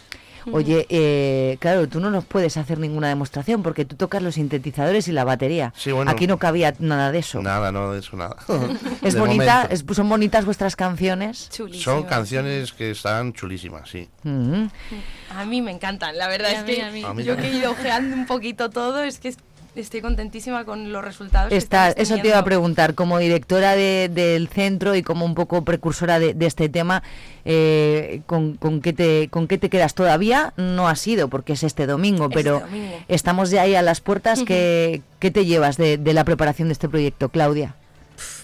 [0.50, 5.06] Oye, eh, claro, tú no nos puedes hacer ninguna demostración porque tú tocas los sintetizadores
[5.08, 5.72] y la batería.
[5.76, 6.10] Sí, bueno.
[6.10, 7.40] Aquí no cabía nada de eso.
[7.42, 8.36] Nada, no de eso nada.
[9.02, 11.48] Es De bonita, es- son bonitas vuestras canciones.
[11.74, 14.08] Son canciones que están chulísimas, sí.
[14.24, 17.02] A mí me encantan, la verdad es que a mí.
[17.04, 19.38] A mí yo que he ido ojeando un poquito todo, es que es-
[19.74, 21.52] estoy contentísima con los resultados.
[21.52, 25.64] Está, eso te iba a preguntar, como directora de- del centro y como un poco
[25.64, 27.02] precursora de, de este tema,
[27.44, 29.94] eh, ¿con, con qué te, ¿con qué te quedas?
[29.94, 32.96] Todavía no ha sido, porque es este domingo, Este pero domingo.
[33.08, 34.42] estamos ya ahí a las puertas.
[34.46, 37.74] ¿qué, qué te llevas de, de la preparación de este proyecto, Claudia?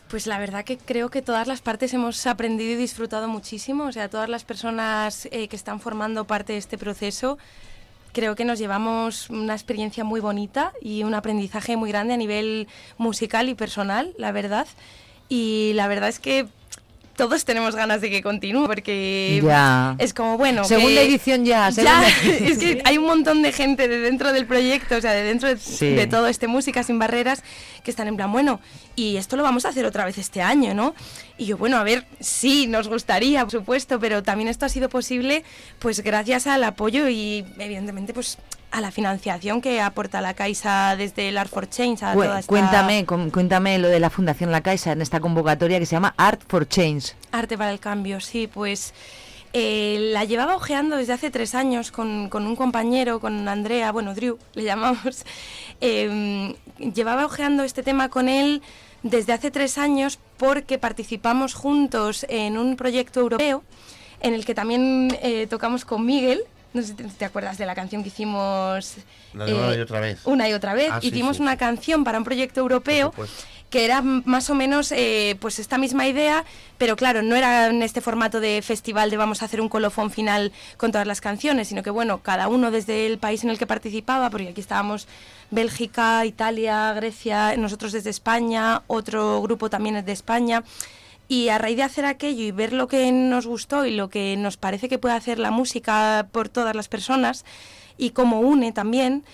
[0.09, 3.93] Pues la verdad que creo que todas las partes hemos aprendido y disfrutado muchísimo, o
[3.93, 7.37] sea, todas las personas eh, que están formando parte de este proceso,
[8.13, 12.69] creo que nos llevamos una experiencia muy bonita y un aprendizaje muy grande a nivel
[12.97, 14.67] musical y personal, la verdad.
[15.29, 16.49] Y la verdad es que
[17.19, 19.97] todos tenemos ganas de que continúe, porque Ya.
[19.99, 20.65] es como, bueno...
[20.65, 22.09] Segunda que- edición ya, Ya, segunda-
[22.49, 25.49] es que hay un montón de gente de dentro del proyecto, o sea, de dentro
[25.49, 25.89] de, Sí.
[25.95, 27.43] de todo este Música sin Barreras,
[27.85, 28.61] que están en plan, bueno,
[28.97, 30.95] y esto lo vamos a hacer otra vez este año, ¿no?
[31.37, 34.89] Y yo, bueno, a ver, sí, nos gustaría, por supuesto, pero también esto ha sido
[34.89, 35.43] posible,
[35.81, 38.39] pues gracias al apoyo y, evidentemente, pues
[38.71, 42.39] a la financiación que aporta la Caixa desde el Art for Change a Cu- toda
[42.41, 46.15] esta Cuéntame, cuéntame lo de la Fundación La Caixa en esta convocatoria que se llama
[46.17, 47.15] Art for Change.
[47.33, 48.93] Arte para el cambio, sí, pues
[49.55, 54.15] eh, la llevaba ojeando desde hace tres años con, con un compañero, con Andrea, bueno,
[54.15, 55.25] Drew, le llamamos.
[55.81, 56.57] Eh,
[56.93, 58.63] llevaba ojeando este tema con él
[59.05, 63.63] desde hace tres años porque participamos juntos en un proyecto europeo
[64.21, 66.41] en el que también eh, tocamos con Miguel.
[66.75, 68.97] No sé si te, acuerdas de la canción que hicimos.
[69.33, 70.21] La una eh, y otra vez.
[70.25, 70.91] Una y otra vez.
[70.93, 73.13] Ah, Hicimos sí, una canción para un proyecto europeo
[73.71, 76.45] que era más o menos eh, pues esta misma idea,
[76.79, 80.11] pero claro, no era en este formato de festival de vamos a hacer un colofón
[80.11, 83.59] final con todas las canciones, sino que bueno, cada uno desde el país en el
[83.59, 85.07] que participaba, porque aquí estábamos
[85.51, 90.63] Bélgica, Italia, Grecia, nosotros desde España, otro grupo también es de España.
[91.29, 94.37] Y a raíz de hacer aquello y ver lo que nos gustó y lo que
[94.39, 97.45] nos parece que puede hacer la música por todas las personas
[97.99, 99.25] y cómo une también,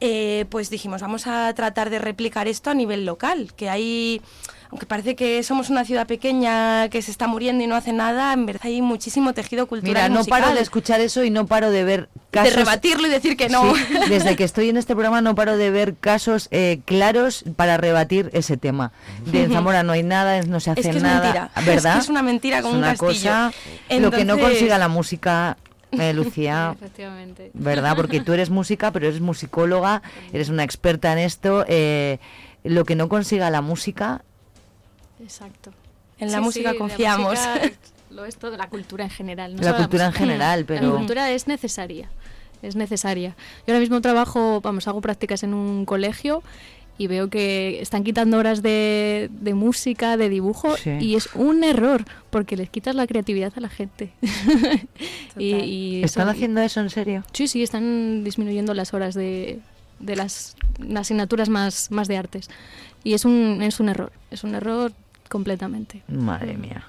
[0.00, 4.20] eh, pues dijimos, vamos a tratar de replicar esto a nivel local, que hay,
[4.74, 8.32] aunque parece que somos una ciudad pequeña que se está muriendo y no hace nada,
[8.32, 9.94] en verdad hay muchísimo tejido cultural.
[9.94, 10.42] Mira, no musical.
[10.42, 12.50] paro de escuchar eso y no paro de ver casos...
[12.50, 13.72] De rebatirlo y decir que no.
[13.76, 17.76] Sí, desde que estoy en este programa no paro de ver casos eh, claros para
[17.76, 18.90] rebatir ese tema.
[19.26, 21.50] De en Zamora no hay nada, no se hace Es que es nada, mentira.
[21.64, 21.92] ¿verdad?
[21.92, 23.12] Es que es una mentira como Es un una castillo.
[23.30, 23.52] cosa,
[24.00, 25.56] lo que no consiga la música,
[25.92, 27.52] eh, Lucía, Efectivamente.
[27.54, 27.94] ¿verdad?
[27.94, 30.02] Porque tú eres música, pero eres musicóloga,
[30.32, 31.64] eres una experta en esto.
[31.68, 32.18] eh,
[32.64, 34.24] lo que no consiga la música,
[35.24, 35.72] Exacto.
[36.20, 37.34] En la música confiamos.
[37.34, 37.76] La música
[38.10, 39.56] lo es todo, la cultura en general.
[39.56, 40.24] no La cultura en música.
[40.24, 42.08] general, pero- La cultura es necesaria.
[42.62, 43.30] Es necesaria.
[43.66, 46.42] Yo ahora mismo trabajo, vamos, hago prácticas en un colegio
[46.96, 50.90] y veo que están quitando horas de, de música, de dibujo, Sí.
[51.00, 54.12] y es un error, porque les quitas la creatividad a la gente.
[55.36, 57.24] y, y eso- ¿están haciendo eso en serio?
[57.32, 59.58] Sí, sí, están disminuyendo las horas de,
[59.98, 62.48] de las, las asignaturas más, más de artes.
[63.02, 64.92] Y es un, es un error, es un error
[65.38, 66.02] completamente.
[66.06, 66.84] Madre mía.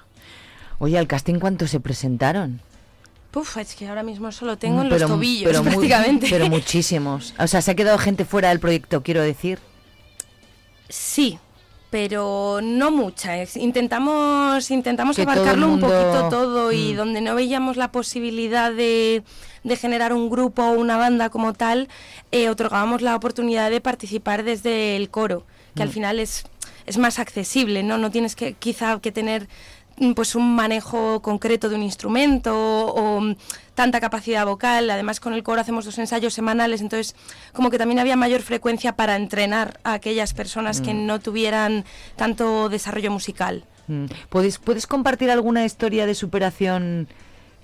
[0.77, 2.61] Oye, al casting, ¿cuántos se presentaron?
[3.31, 6.27] Puf, es que ahora mismo solo tengo en Mm, Pero- los tobillos pero muy- prácticamente.
[6.29, 7.33] pero muchísimos.
[7.39, 9.57] O sea, se ha quedado gente fuera del proyecto, quiero decir.
[10.89, 11.39] Sí,
[11.89, 13.31] pero no mucha.
[13.55, 16.97] Intentamos, intentamos Que abarcarlo mundo- un poquito todo y Mm.
[16.97, 19.23] donde no veíamos la posibilidad de,
[19.63, 21.87] de generar un grupo o una banda como tal,
[22.31, 25.91] eh, otorgábamos la oportunidad de participar desde el coro, que al Mm.
[25.93, 26.45] final es,
[26.85, 27.97] es más accesible, ¿no?
[27.97, 29.47] No tienes que quizá que tener
[29.97, 32.53] mm, pues un manejo concreto de un instrumento
[32.87, 33.35] o, mm,
[33.75, 34.89] tanta capacidad vocal.
[34.89, 37.15] Además, con el coro hacemos dos ensayos semanales, entonces
[37.53, 41.05] como que también había mayor frecuencia para entrenar a aquellas personas que Mm.
[41.05, 43.63] no tuvieran tanto desarrollo musical.
[44.29, 47.07] ¿Puedes, ¿Puedes compartir alguna historia de superación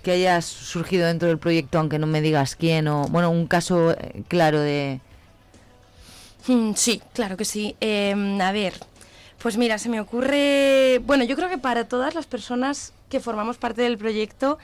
[0.04, 2.88] que haya surgido dentro del proyecto, aunque no me digas quién?
[2.88, 5.00] o Bueno, un caso eh, claro de...
[6.76, 7.76] Sí, claro que sí.
[7.82, 8.74] Eh, a ver,
[9.42, 13.58] pues mira, se me ocurre, bueno, yo creo que para todas las personas que formamos
[13.58, 14.58] parte del proyecto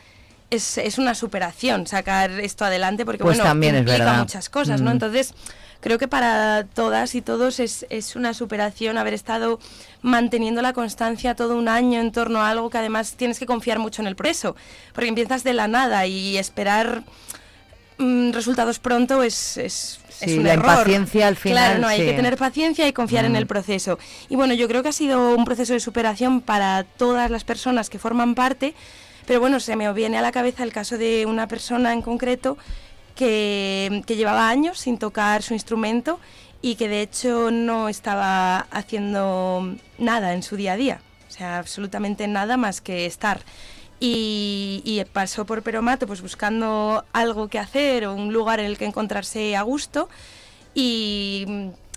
[0.50, 4.20] es, es una superación sacar esto adelante porque Pues bueno, también es implica verdad.
[4.20, 4.90] muchas cosas, ¿no?
[4.90, 4.94] Mm.
[4.94, 5.34] Entonces,
[5.82, 9.60] creo que para todas y todos es, es una superación haber estado
[10.02, 13.80] manteniendo la constancia todo un año en torno a algo que además tienes que confiar
[13.80, 14.56] mucho en el proceso,
[14.94, 17.04] porque empiezas de la nada y esperar
[17.98, 20.66] mm, resultados pronto es, es, es Sí, un la error.
[20.72, 22.06] impaciencia al final, Claro, no, hay sí.
[22.08, 23.38] que tener paciencia y confiar en Mm.
[23.38, 24.00] el proceso.
[24.30, 27.90] Y bueno, yo creo que ha sido un proceso de superación para todas las personas
[27.90, 28.74] que forman parte,
[29.26, 32.58] pero bueno, se me viene a la cabeza el caso de una persona en concreto
[33.16, 36.20] que, que llevaba años sin tocar su instrumento
[36.62, 41.58] y que de hecho no estaba haciendo nada en su día a día, o sea,
[41.60, 43.42] absolutamente nada más que estar.
[44.00, 48.78] Y, y pasó por Peromato pues buscando algo que hacer o un lugar en el
[48.78, 50.08] que encontrarse a gusto
[50.76, 51.46] y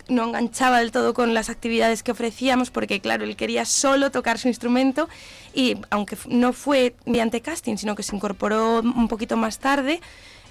[0.08, 4.38] no enganchaba del todo con las actividades que ofrecíamos porque claro, él quería solo tocar
[4.38, 5.08] su instrumento
[5.54, 10.00] y aunque no fue mediante casting, sino que se incorporó un poquito más tarde,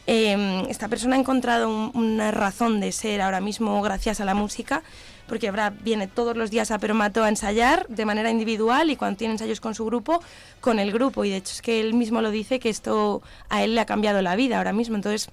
[0.06, 4.36] eh, esta persona ha encontrado un- una razón de ser ahora mismo gracias a la
[4.36, 4.84] música,
[5.30, 9.17] porque ahora viene todos los días a Peromato a ensayar de manera individual y cuando
[9.17, 10.21] tiene ensayos con su grupo,
[10.59, 11.23] con el grupo.
[11.23, 13.86] Y de hecho es que él mismo lo dice que esto a él le ha
[13.86, 14.95] cambiado la vida ahora mismo.
[14.95, 15.30] Entonces,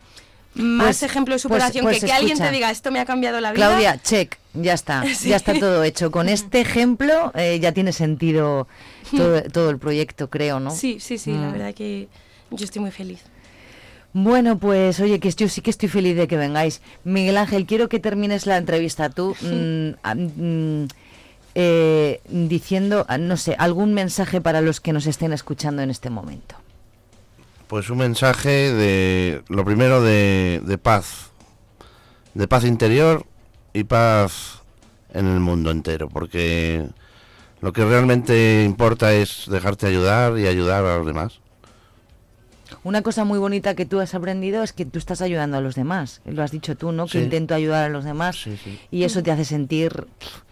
[0.54, 3.04] más Pues- ejemplo de pues- superación pues que que alguien te diga esto me ha
[3.04, 3.66] cambiado la vida.
[3.68, 5.28] Claudia, check, ya está, Sí.
[5.30, 6.10] ya está todo hecho.
[6.10, 8.68] Con este ejemplo eh, ya tiene sentido
[9.16, 10.70] todo, todo el proyecto, creo, ¿no?
[10.70, 11.52] Sí, sí, sí, la Mm.
[11.52, 12.08] verdad que
[12.50, 13.20] yo estoy muy feliz.
[14.18, 16.80] Bueno, pues oye, que yo sí que estoy feliz de que vengáis.
[17.04, 20.86] Miguel Ángel, quiero que termines la entrevista tú mm, ah, mm,
[21.54, 26.08] eh, diciendo, ah, no sé, algún mensaje para los que nos estén escuchando en este
[26.08, 26.54] momento.
[27.66, 31.30] Pues un mensaje de, lo primero de, de paz,
[32.32, 33.26] de paz interior
[33.74, 34.62] y paz
[35.12, 36.86] en el mundo entero, porque
[37.60, 41.40] lo que realmente importa es dejarte ayudar y ayudar a los demás.
[42.86, 45.74] Una cosa muy bonita que tú has aprendido es que tú estás ayudando a los
[45.74, 46.20] demás.
[46.24, 47.06] Lo has dicho tú, ¿no?
[47.08, 48.44] Que intento ayudar a los demás.
[48.92, 50.06] Y eso te hace sentir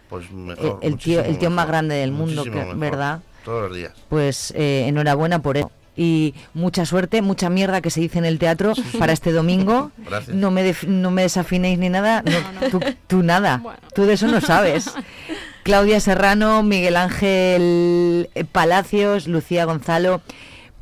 [0.09, 3.21] Pues eh, mejor, el tío, el tío más grande del mundo, muchísimo que- mejor, ¿verdad?
[3.45, 3.93] Todos los días.
[4.09, 5.71] Pues eh, enhorabuena por eso.
[5.97, 9.93] Y mucha suerte, mucha mierda que se dice en el teatro para este domingo.
[9.99, 10.35] Gracias.
[10.35, 12.25] No me, def- no me desafinéis ni nada.
[12.25, 13.63] No, tú, tú nada.
[13.95, 14.91] Tú de eso no sabes.
[15.63, 20.21] Claudia Serrano, Miguel Ángel eh, Palacios, Lucía Gonzalo.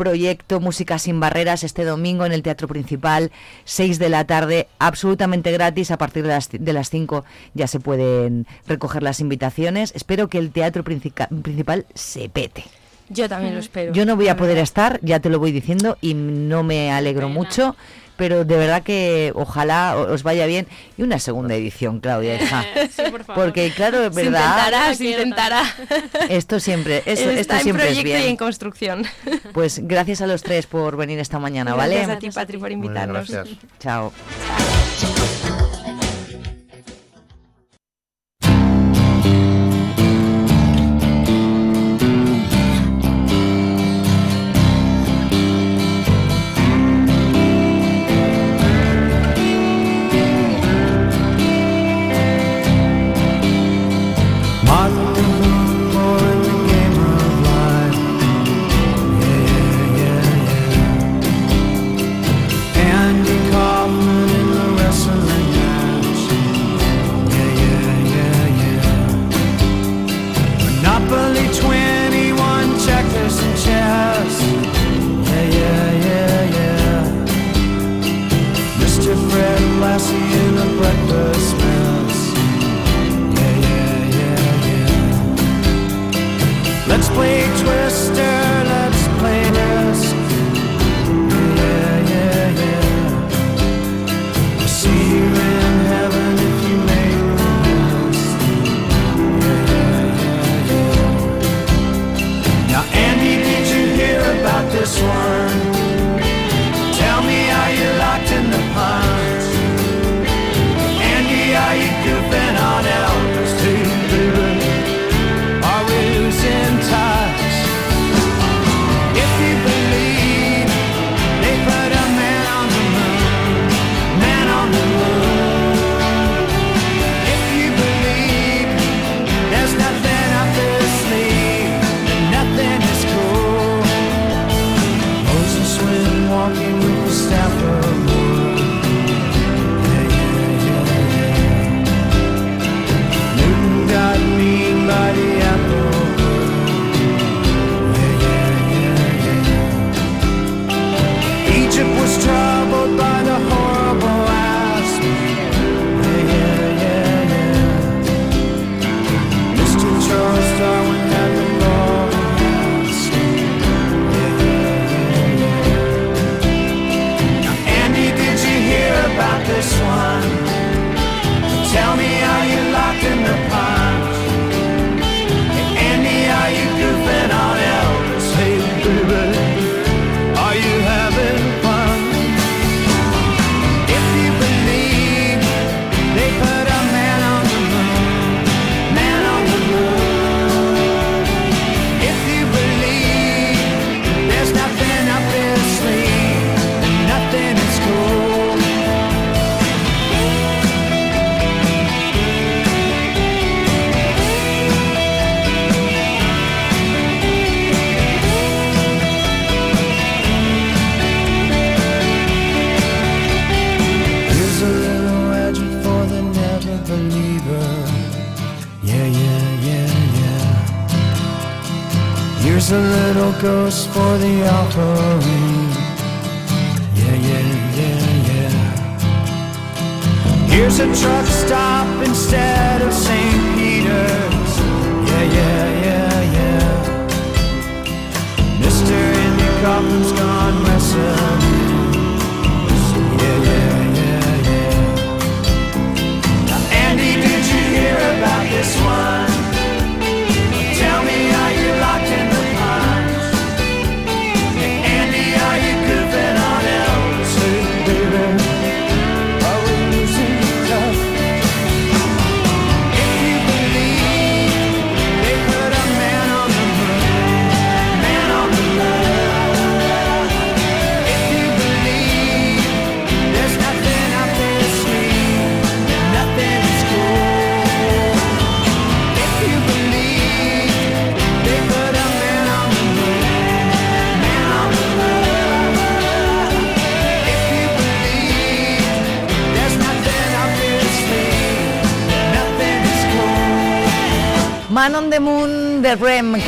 [0.02, 3.30] Proyecto Música sin Barreras este domingo en el Teatro Principal,
[3.66, 5.92] 6 de la tarde, absolutamente gratis.
[5.92, 7.24] A partir de las, de las 5
[7.54, 9.92] ya se pueden recoger las invitaciones.
[9.94, 12.64] Espero que el Teatro Principal se pete.
[13.08, 13.92] Yo también lo espero.
[13.92, 17.28] Yo no voy a poder estar, ya te lo voy diciendo, y no me alegro
[17.28, 17.76] mucho,
[18.16, 20.66] pero de verdad que ojalá os vaya bien.
[20.96, 22.64] Y una segunda edición, Claudia, hija.
[22.94, 23.44] Sí, por favor.
[23.44, 24.40] Porque claro, es Se verdad.
[24.50, 25.62] intentará, se intentará.
[26.28, 28.36] Esto siempre, eso, Está esto en siempre es proyecto y en bien.
[28.36, 29.04] construcción.
[29.52, 32.12] Pues gracias a los tres por venir esta mañana, Gracias ¿vale?
[32.12, 33.28] a ti, Patri, por invitarnos.
[33.30, 33.56] gracias.
[33.80, 34.12] Chao.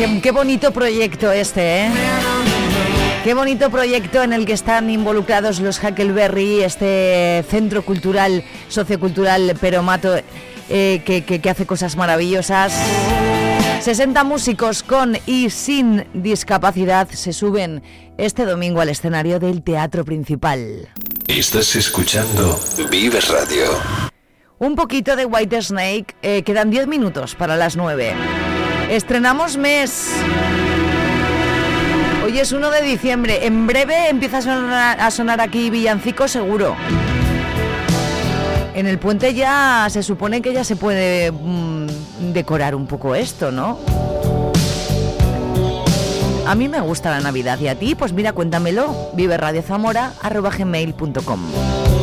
[0.07, 1.90] Qué, qué bonito proyecto este, ¿eh?
[3.24, 10.14] Qué bonito proyecto en el que están involucrados los Huckleberry, este centro cultural, sociocultural peromato,
[10.68, 12.72] eh, que, que- que hace cosas maravillosas.
[13.80, 17.82] 60 músicos con y sin discapacidad se suben
[18.18, 20.88] este domingo al escenario del Teatro Principal.
[21.26, 22.59] Estás escuchando
[22.90, 23.64] Vives Radio.
[24.59, 28.14] Un poquito de White Snake, eh, quedan 10 minutos para las 9.
[28.91, 30.12] Estrenamos mes.
[32.24, 33.47] Hoy es 1 de diciembre.
[33.47, 36.76] En breve empieza a sonar, aquí Villancico seguro.
[38.74, 41.87] En el puente ya se supone que ya se puede mm,
[42.32, 43.78] decorar un poco esto, ¿no?
[46.47, 49.11] A mí me gusta la Navidad y a ti, pues mira, cuéntamelo.
[49.14, 51.93] Vive Radio Zamora, gmail.com.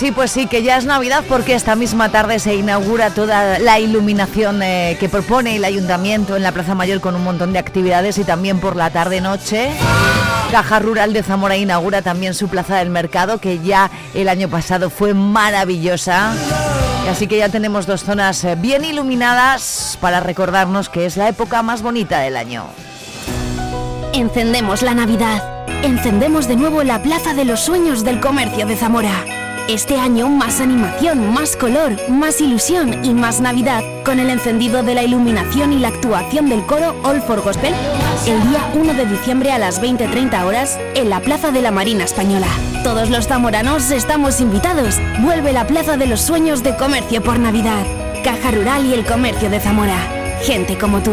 [0.00, 3.78] sí, pues sí, que ya es Navidad porque esta misma tarde se inaugura toda la
[3.78, 8.16] iluminación eh, que propone el ayuntamiento en la Plaza Mayor con un montón de actividades
[8.16, 9.70] y también por la tarde-noche.
[10.50, 14.88] Caja Rural de Zamora inaugura también su Plaza del Mercado que ya el año pasado
[14.88, 16.32] fue maravillosa.
[17.10, 21.60] Así que ya tenemos dos zonas eh, bien iluminadas para recordarnos que es la época
[21.62, 22.64] más bonita del año.
[24.14, 25.42] Encendemos la Navidad.
[25.82, 29.39] Encendemos de nuevo la Plaza de los Sueños del Comercio de Zamora.
[29.70, 34.96] Este año más animación, más color, más ilusión y más Navidad con el encendido de
[34.96, 37.72] la iluminación y la actuación del coro All for Gospel
[38.26, 42.02] el día 1 de diciembre a las 20.30 horas en la Plaza de la Marina
[42.02, 42.48] Española.
[42.82, 44.96] Todos los zamoranos estamos invitados.
[45.20, 47.86] Vuelve la Plaza de los Sueños de Comercio por Navidad.
[48.24, 49.98] Caja Rural y el Comercio de Zamora.
[50.42, 51.12] Gente como tú.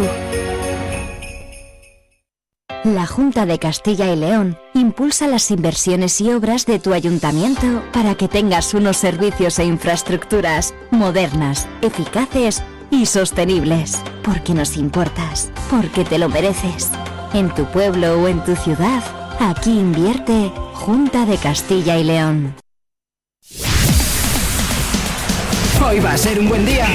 [2.94, 8.16] La Junta de Castilla y León impulsa las inversiones y obras de tu ayuntamiento para
[8.16, 14.02] que tengas unos servicios e infraestructuras modernas, eficaces y sostenibles.
[14.24, 16.90] Porque nos importas, porque te lo mereces.
[17.34, 19.04] En tu pueblo o en tu ciudad,
[19.42, 22.56] aquí invierte Junta de Castilla y León.
[25.86, 26.88] Hoy va a ser un buen día.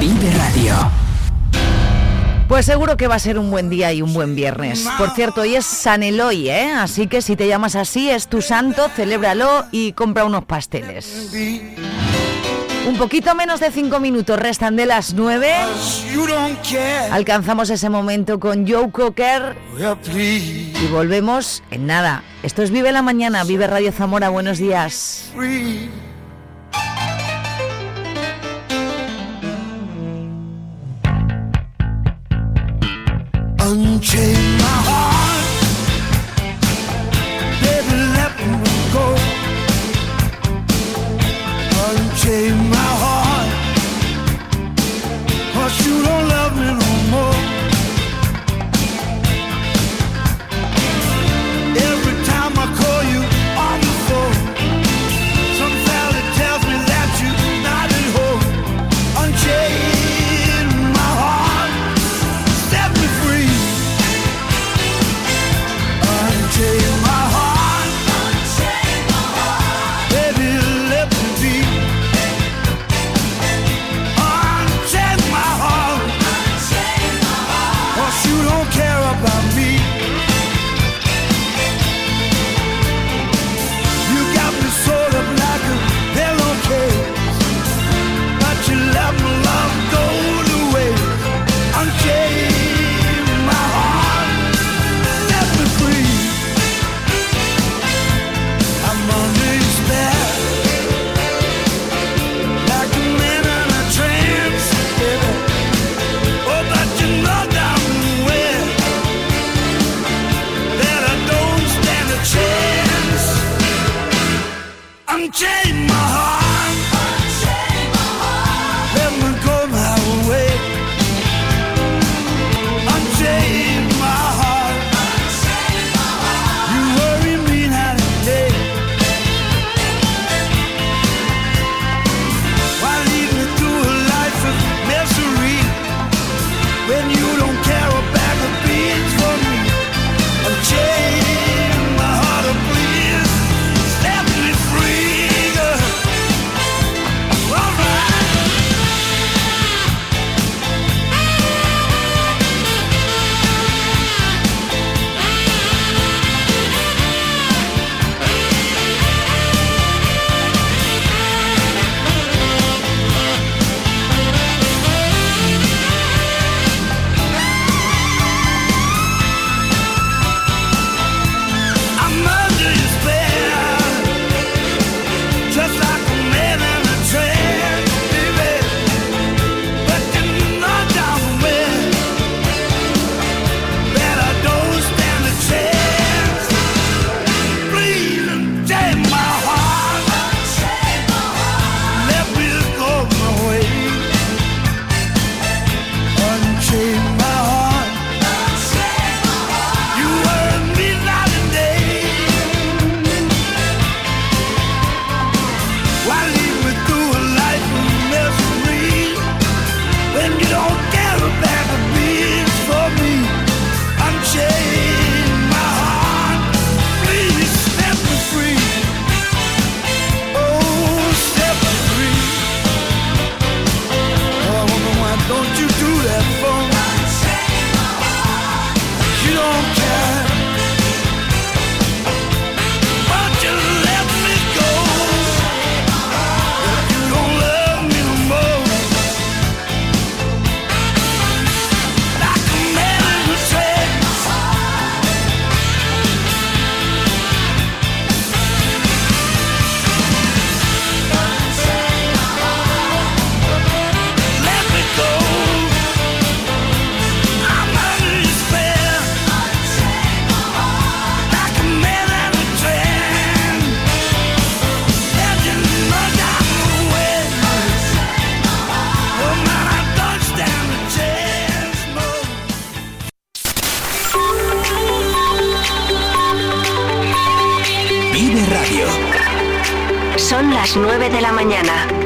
[0.00, 0.97] Vive Radio.
[2.48, 4.88] Pues seguro que va a ser un buen día y un buen viernes.
[4.96, 6.72] Por cierto, hoy es San Eloy, ¿eh?
[6.72, 11.30] Así que si te llamas así, es tu santo, celébralo y compra unos pasteles.
[12.88, 15.52] Un poquito menos de cinco minutos restan de las nueve.
[17.12, 22.24] Alcanzamos ese momento con Joe Cocker y volvemos en nada.
[22.42, 25.30] Esto es Vive la Mañana, Vive Radio Zamora, buenos días.
[33.70, 35.46] Unchain my heart,
[37.62, 39.06] baby, let me go.
[41.86, 43.50] Unchain my heart,
[45.52, 47.47] 'cause you don't love me no more.